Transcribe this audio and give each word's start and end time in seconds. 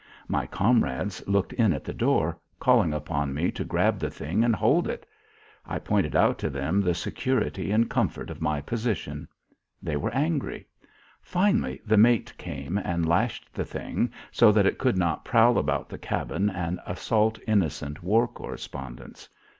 My 0.27 0.47
comrades 0.47 1.21
looked 1.27 1.53
in 1.53 1.73
at 1.73 1.83
the 1.83 1.93
door, 1.93 2.39
calling 2.59 2.91
upon 2.91 3.35
me 3.35 3.51
to 3.51 3.63
grab 3.63 3.99
the 3.99 4.09
thing 4.09 4.43
and 4.43 4.55
hold 4.55 4.87
it. 4.87 5.05
I 5.63 5.77
pointed 5.77 6.15
out 6.15 6.39
to 6.39 6.49
them 6.49 6.81
the 6.81 6.95
security 6.95 7.69
and 7.69 7.87
comfort 7.87 8.31
of 8.31 8.41
my 8.41 8.61
position. 8.61 9.27
They 9.79 9.95
were 9.95 10.09
angry. 10.09 10.65
Finally 11.21 11.81
the 11.85 11.97
mate 11.97 12.35
came 12.39 12.79
and 12.79 13.07
lashed 13.07 13.53
the 13.53 13.63
thing 13.63 14.11
so 14.31 14.51
that 14.51 14.65
it 14.65 14.79
could 14.79 14.97
not 14.97 15.23
prowl 15.23 15.59
about 15.59 15.87
the 15.87 15.99
cabin 15.99 16.49
and 16.49 16.79
assault 16.87 17.37
innocent 17.45 18.01
war 18.01 18.27
correspondents. 18.27 19.29